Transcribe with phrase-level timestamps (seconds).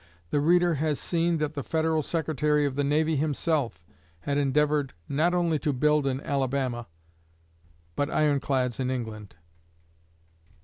[0.31, 3.79] The reader has seen that the Federal Secretary of the Navy himself
[4.21, 6.87] had endeavored not only to build an Alabama,
[7.95, 9.35] but ironclads in England.